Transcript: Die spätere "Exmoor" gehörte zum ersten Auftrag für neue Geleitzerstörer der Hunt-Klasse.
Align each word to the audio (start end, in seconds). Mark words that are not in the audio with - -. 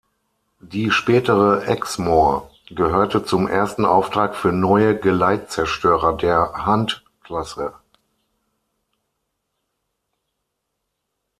Die 0.63 0.89
spätere 0.89 1.67
"Exmoor" 1.67 2.49
gehörte 2.69 3.23
zum 3.23 3.47
ersten 3.47 3.85
Auftrag 3.85 4.35
für 4.35 4.51
neue 4.51 4.97
Geleitzerstörer 4.97 6.17
der 6.17 6.65
Hunt-Klasse. 6.65 7.75